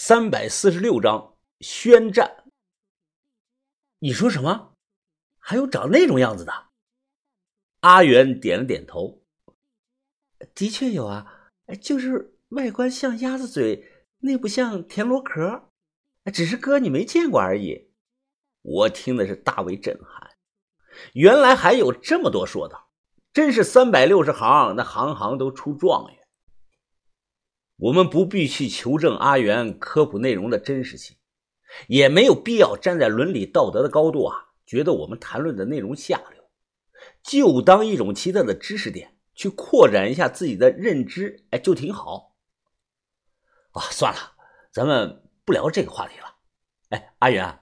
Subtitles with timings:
[0.00, 2.44] 三百四十六章宣战。
[3.98, 4.74] 你说什么？
[5.40, 6.52] 还有长那种样子的？
[7.80, 9.24] 阿元点了点头。
[10.54, 11.50] 的确有啊，
[11.82, 15.68] 就是外观像鸭子嘴，内部像田螺壳。
[16.32, 17.90] 只是哥你没见过而已。
[18.62, 20.30] 我听的是大为震撼。
[21.14, 22.92] 原来还有这么多说道，
[23.32, 26.17] 真是三百六十行，那行行都出状元。
[27.78, 31.16] 我们不必去求证阿元科普内容的真实性，
[31.86, 36.50] 也没有必要站在伦理道德的高度啊，觉得我们谈论的内容下流，
[37.22, 42.34] 就当一种奇特的知识点去扩展一下自己的认知，哎，就挺好。
[43.70, 44.32] 啊，算了，
[44.72, 46.34] 咱们不聊这个话题了。
[46.88, 47.60] 哎，阿元，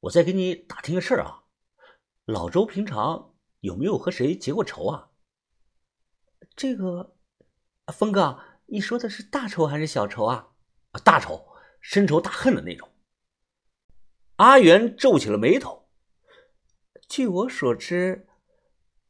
[0.00, 1.44] 我再给你打听个事儿啊，
[2.24, 5.10] 老周平常有没有和谁结过仇啊？
[6.56, 7.14] 这个，
[7.92, 8.40] 峰哥。
[8.72, 10.48] 你说的是大仇还是小仇啊？
[11.04, 11.44] 大仇，
[11.82, 12.88] 深仇大恨的那种。
[14.36, 15.90] 阿元皱起了眉头。
[17.06, 18.26] 据我所知，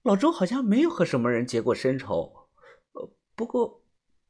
[0.03, 2.49] 老周好像没有和什么人结过深仇。
[2.95, 3.85] 呃，不过，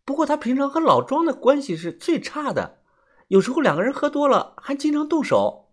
[0.04, 2.82] 不过他平常和老庄的关系是最差的，
[3.28, 5.72] 有时候两个人喝多了还经常动手。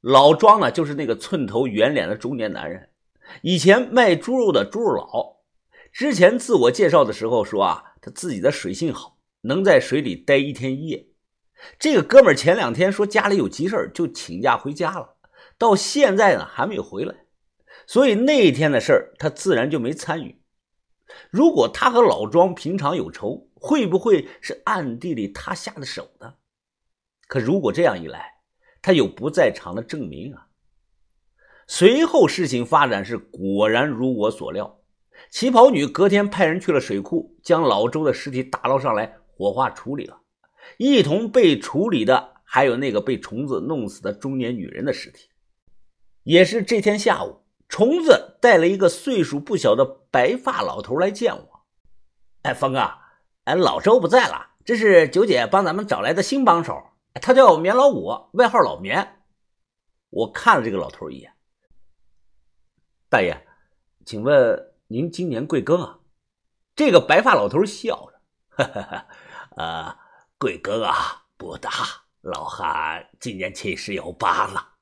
[0.00, 2.90] 老庄呢，就是那个寸头圆脸的中年男人，
[3.42, 5.36] 以前卖猪肉的猪肉佬。
[5.92, 7.92] 之前自我介绍的时候说啊。
[8.04, 11.08] 他自己的水性好，能在水里待一天一夜。
[11.78, 15.16] 这个哥们儿前两天说家里有急事就请假回家了，
[15.56, 17.14] 到现在呢还没有回来，
[17.86, 20.42] 所以那一天的事儿他自然就没参与。
[21.30, 26.34] 如果他和老庄平常有仇，会不会是暗地里他下的手呢？
[27.26, 28.34] 可如果这样一来，
[28.82, 30.48] 他有不在场的证明啊。
[31.66, 34.83] 随后事情发展是果然如我所料。
[35.34, 40.20] 旗袍女隔天派人去了水库，将老周的尸体打捞上来火化处理了。
[40.76, 45.30] 一同被处理的还有那个被虫子弄死的中年女人的尸体。
[46.22, 51.64] 也是这天下午，虫子带了一个岁数不小的白发老头来见我。
[52.42, 52.88] 哎，峰哥，
[53.42, 56.80] 哎，老周不在了，这是九姐帮咱们找来的新帮手，
[57.14, 59.16] 他叫棉老五，外号老棉。
[60.10, 61.32] 我看了这个老头一眼，
[63.08, 63.44] 大爷，
[64.06, 64.70] 请问。
[64.88, 66.00] 您今年贵庚啊？
[66.76, 69.06] 这个白发老头笑着，哈哈哈，
[69.56, 69.96] 呃，
[70.36, 71.70] 贵庚啊不大，
[72.20, 74.74] 老汉今年七十有八了。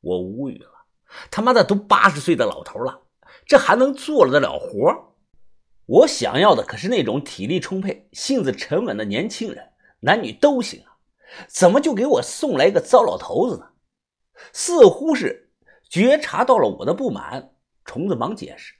[0.00, 0.86] 我无语了，
[1.30, 3.02] 他妈的都八十岁的老头了，
[3.46, 5.14] 这还能做得了活？
[5.86, 10.98] 我想要的可是那种体力充沛、性子沉稳的年轻人，男女都行啊，
[11.46, 13.70] 怎么就给我送来一个糟老头子呢？
[14.52, 15.52] 似乎是
[15.88, 17.54] 觉察到了我的不满，
[17.84, 18.74] 虫子忙解释。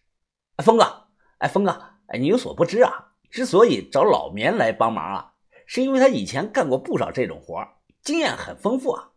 [0.63, 1.09] 峰哥，
[1.39, 1.71] 哎，峰哥，
[2.07, 5.35] 哎，你有所不知啊，之所以找老棉来帮忙啊，
[5.67, 7.67] 是因为他以前干过不少这种活
[8.01, 9.11] 经验很丰富啊。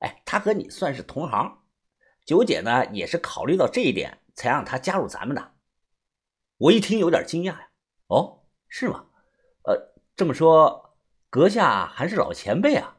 [0.00, 1.62] 哎，他和你算是同行，
[2.26, 5.52] 九姐呢也是考虑到这一点，才让他加入咱们的。
[6.58, 7.68] 我一听有点惊讶呀，
[8.08, 9.06] 哦，是吗？
[9.64, 10.96] 呃，这么说，
[11.30, 12.96] 阁下还是老前辈啊？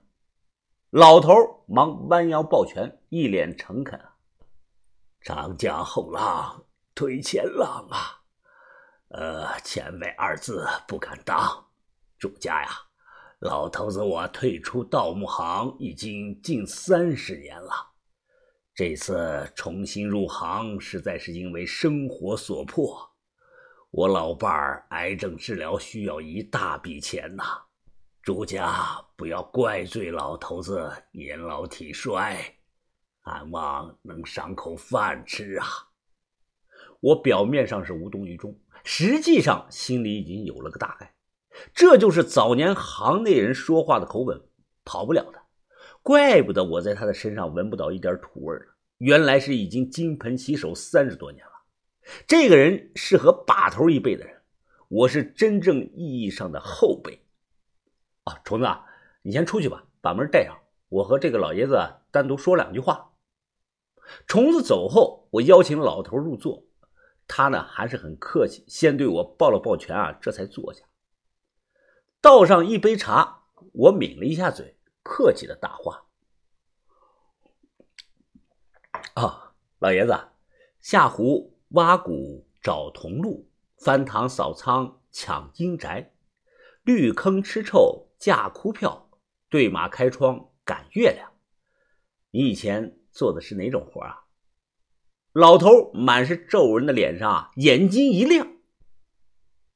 [0.90, 1.34] 老头
[1.68, 4.16] 忙弯腰抱拳，一脸诚恳啊。
[5.22, 6.66] 长江后浪。
[7.00, 8.20] 推前浪啊，
[9.08, 11.70] 呃，前辈二字不敢当。
[12.18, 12.68] 主家呀，
[13.40, 17.72] 老头子我退出盗墓行已经近三十年了，
[18.76, 23.10] 这次重新入行实在是因为生活所迫。
[23.92, 27.44] 我老伴儿癌症治疗需要一大笔钱呐，
[28.22, 32.58] 主家不要怪罪老头子年老体衰，
[33.24, 35.66] 盼望能赏口饭吃啊。
[37.00, 41.14] 我表面上是无动于衷，实际上心里已经有了个大概。
[41.74, 44.42] 这就是早年行内人说话的口吻，
[44.86, 45.40] 跑不了的。
[46.02, 48.66] 怪不得我在他的身上闻不到一点土味了，
[49.00, 51.52] 原来是已经金盆洗手三十多年了。
[52.26, 54.42] 这个人适合把头一辈的人，
[54.88, 57.22] 我是真正意义上的后辈。
[58.24, 58.68] 啊，虫子，
[59.22, 60.58] 你先出去吧，把门带上，
[60.88, 61.78] 我和这个老爷子
[62.12, 63.12] 单独说两句话。
[64.26, 66.64] 虫子走后，我邀请老头入座。
[67.30, 70.84] 他呢还是很客气，先对我抱了抱拳啊，这才坐下，
[72.20, 73.44] 倒上一杯茶。
[73.74, 76.08] 我抿了一下嘴，客气的大话
[79.14, 80.18] ：“啊，老爷子，
[80.80, 83.48] 下湖挖谷找铜路，
[83.78, 86.14] 翻塘扫仓抢阴宅，
[86.84, 89.12] 绿坑吃臭架哭票，
[89.50, 91.32] 对马开窗赶月亮。
[92.32, 94.26] 你以前做的是哪种活啊？”
[95.34, 98.48] 老头满是皱纹的脸上啊，眼睛一亮，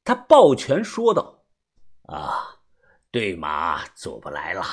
[0.03, 1.43] 他抱拳说道
[2.09, 2.59] ：“啊，
[3.11, 4.63] 对马做不来了，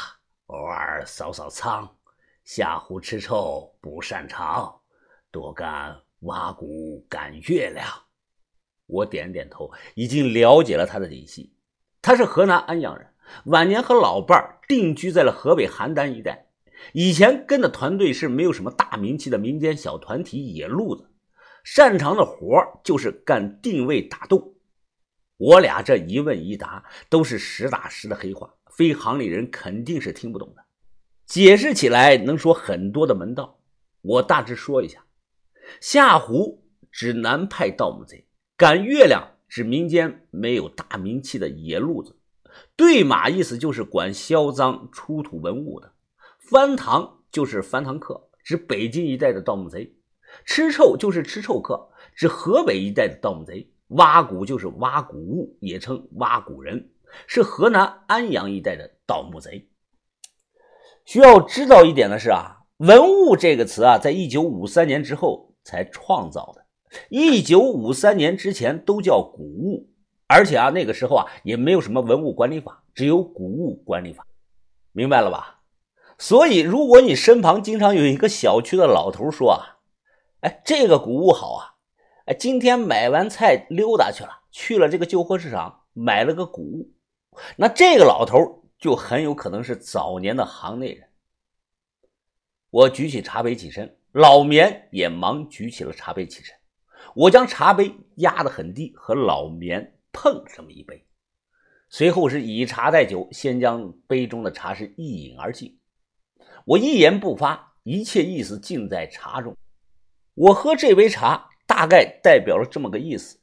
[0.47, 1.97] 偶尔扫扫仓。
[2.45, 4.81] 下湖吃臭不擅长，
[5.31, 7.87] 多干挖谷赶月亮。
[8.87, 11.55] 我点点头，已经了解了他的底细。
[12.03, 16.50] 他是河南安阳人，晚年和老伴定居在了河北邯郸一带。
[16.93, 21.11] 以前跟的团队是没有什么大名气的民间小团体野路子，
[21.63, 24.55] 擅长的活就是干定位打洞。
[25.37, 30.63] 我俩这一问一答都是实打实的黑话，非行里人肯定是听不懂的。
[31.27, 33.61] 解释起来能说很多的门道，
[34.03, 35.05] 我大致说一下：
[35.81, 42.17] 下湖指南派盗墓贼，赶月亮指民间没有大名气的野路子，
[42.75, 45.93] 对马意思就是管销赃出土文物的。
[46.51, 49.89] 翻堂就是翻堂客，指北京一带的盗墓贼；
[50.45, 56.91] 吃臭就是吃臭客，指河北一带的盗墓贼；挖谷就是挖谷物，也称挖古人，
[57.29, 59.69] 是河南安阳一带的盗墓贼。
[61.05, 66.67] 需要知道一点的是啊，文物这个词啊，在一九五三年之后才创造的，
[67.11, 69.89] 一九五三年之前都叫古物，
[70.27, 74.27] 而且啊，那个时候啊，也没有什么文物管理法，只有古物管理法，
[74.91, 75.59] 明白了吧？
[76.21, 79.81] 所以，如果你身旁经常有一个小区的老头说啊，
[80.41, 81.77] 哎，这个谷物好啊，
[82.27, 86.93] 哎，今天买完菜溜达去了，去了这个旧货市场买了个谷物，
[87.57, 91.09] 那这个老头就很有可能是早年的行内人。
[92.69, 96.55] 我举起茶杯起身，老棉也忙举起了茶杯起身，
[97.15, 101.07] 我将茶杯压得很低，和老棉碰了这么一杯，
[101.89, 105.80] 随后是以茶代酒，先将杯中的茶是一饮而尽。
[106.67, 109.57] 我一言不发，一切意思尽在茶中。
[110.35, 113.41] 我喝这杯茶，大概代表了这么个意思：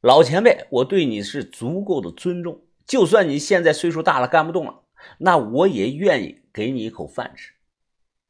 [0.00, 4.84] 老前辈，我对你是足够的尊重，就算你现在岁数大了，干不动了，
[5.18, 7.52] 那我也愿意给你一口饭吃。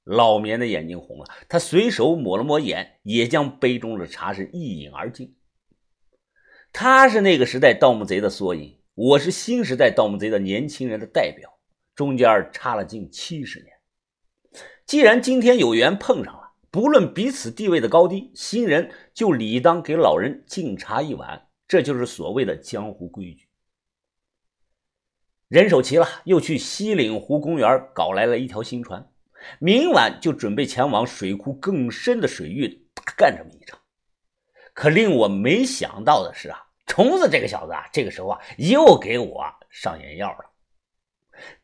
[0.04, 5.36] 老棉的眼睛红了，他随手抹了抹眼，也将杯中的茶是一饮而尽。
[6.72, 11.55] 他是那个时代盗墓贼的缩影，我是新时代盗墓贼的年轻人的代表。
[11.96, 13.74] 中间差了近七十年，
[14.84, 23.48] 既然今天有缘碰上了，不论彼此地位的高低，新人就理当给老人敬茶一碗，这就是所谓的江湖规矩。
[25.48, 29.08] 人手齐了，又去西岭湖公园搞来了一条新船，
[29.58, 33.80] 明晚就准备前往水库更深的水域大干这么一场。
[34.74, 40.50] 可令我没想到的是啊，虫子这个小子啊，这个时候啊又给我上眼药了。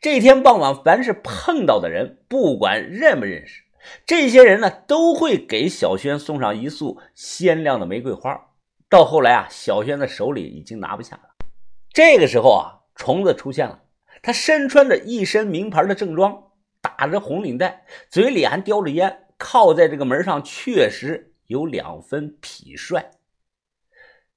[0.01, 3.63] 这天傍晚，凡是碰到的人，不管认不认识，
[4.07, 8.49] 这些人呢都会给小轩送上一束鲜亮的玫瑰花。
[8.89, 11.23] 到后来啊，小轩的手里已经拿不下了。
[11.93, 13.83] 这个时候啊，虫子出现了，
[14.23, 23.11] 他身穿着一身名牌的正装，打着红领带，嘴里还叼着烟，靠在这个门上，确实有两分痞帅。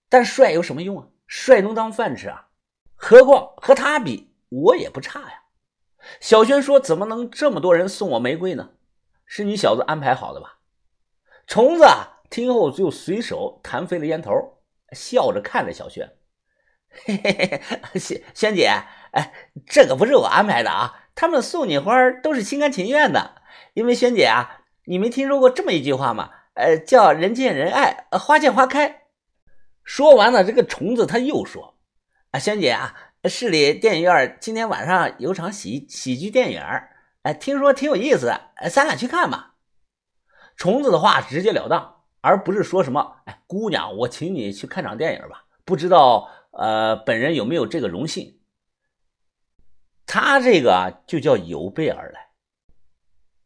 [0.08, 1.08] 但帅有什么用啊？
[1.28, 2.48] 帅能当饭吃啊？
[2.96, 4.32] 何况和他比。
[4.64, 5.44] 我也不差呀，
[6.20, 8.72] 小轩说：“怎么能这么多人送我玫瑰呢？
[9.26, 10.60] 是你小子安排好的吧？”
[11.46, 11.86] 虫子
[12.30, 14.32] 听后就随手弹飞了烟头，
[14.94, 16.16] 笑着看着小轩
[17.06, 17.62] ：“嘿嘿
[17.94, 18.68] 嘿，轩轩姐，
[19.12, 19.34] 哎，
[19.66, 23.42] 这个不是我安排的啊，他们送你花都是心甘情愿的。
[23.74, 26.30] 因为轩姐啊，你没听说过这么一句话吗？
[26.54, 29.02] 呃，叫人见人爱，花见花开。”
[29.84, 31.78] 说完了，这个虫子他又说
[32.32, 32.96] ：“啊，轩姐啊。”
[33.28, 36.62] 市里电影院今天晚上有场喜喜剧电影
[37.24, 39.56] 哎，听说挺有意思的，咱俩去看吧。
[40.56, 45.46] 虫子的话直截了当，而不是说什么“哎，姑娘，我请你去看场电影吧”。
[45.66, 48.40] 不知道呃，本人有没有这个荣幸？
[50.06, 52.30] 他这个啊，就叫有备而来，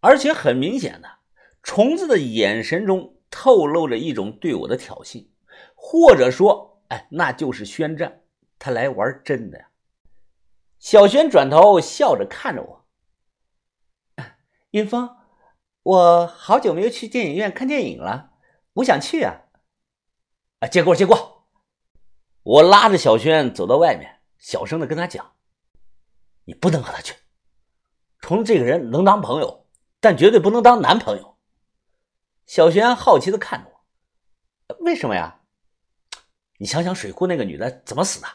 [0.01, 1.09] 而且很明显的，
[1.63, 5.25] 虫子的眼神中透露着一种对我的挑衅，
[5.73, 8.21] 或者说，哎，那就是宣战，
[8.59, 9.68] 他来玩真的呀。
[10.79, 12.85] 小轩转头笑着看着我，
[14.71, 15.17] 云峰，
[15.83, 18.31] 我好久没有去电影院看电影了，
[18.75, 19.41] 我想去啊！
[20.59, 21.49] 啊，接过接过。
[22.43, 25.35] 我拉着小轩走到外面，小声的跟他讲
[26.45, 27.13] ：“你不能和他去，
[28.21, 29.67] 虫子这个人能当朋友，
[29.99, 31.37] 但绝对不能当男朋友。”
[32.47, 35.41] 小轩好奇的看着我：“为什么呀？
[36.57, 38.27] 你想想水库那个女的怎么死的？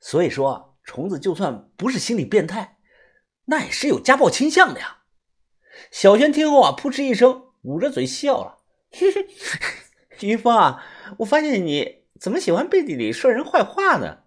[0.00, 2.78] 所以说。”虫子就算不是心理变态，
[3.46, 4.98] 那也是有家暴倾向的呀。
[5.90, 8.58] 小轩听后啊，扑哧一声，捂着嘴笑了。
[10.20, 10.84] 于峰啊，
[11.18, 14.18] 我发现你怎么喜欢背地里说人坏话呢？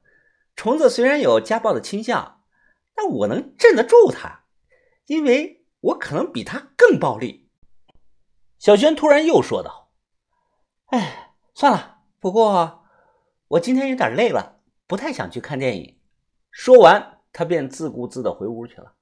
[0.55, 2.43] 虫子虽然有家暴的倾向，
[2.95, 4.43] 但我能镇得住他，
[5.05, 7.49] 因为我可能比他更暴力。
[8.57, 9.91] 小轩突然又说道
[10.89, 12.83] ：“哎，算了，不过
[13.49, 15.96] 我今天有点累了，不太想去看电影。”
[16.57, 18.95] 说完，他便自顾自的回屋去了。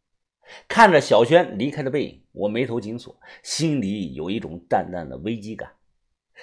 [0.68, 5.72] 看着小轩离开的背影，我眉头紧锁，心里有一种淡淡的危机感。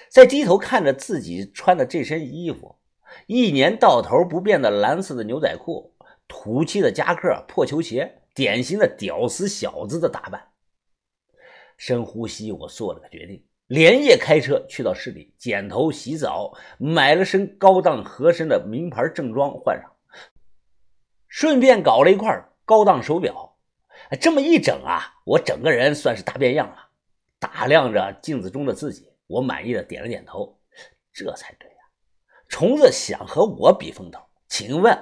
[0.09, 2.77] 再低头看着自己穿的这身衣服，
[3.27, 5.93] 一年到头不变的蓝色的牛仔裤，
[6.27, 10.47] 土气的夹克，破球鞋，典型的屌丝小子的打扮。
[11.77, 19.92] 深呼吸，我做了个决定，连夜开车去到市里剪头、洗澡，买了身高档合身的名牌正装换上，
[21.33, 23.57] 顺便搞了一块高档手表。
[24.21, 26.89] 这么一整啊，我整个人算是大变样了。
[27.39, 30.59] 打量着镜子中的自己，我满意的点了点头，
[31.11, 31.75] 这才对呀。
[32.47, 34.95] 虫子想和我比风头，请问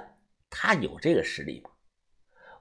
[0.49, 1.69] 他有这个实力吗？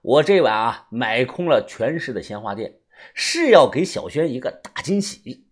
[0.02, 2.80] 我这晚啊，买空了全市的鲜花店。
[3.14, 5.46] 是要给小轩一个大惊喜。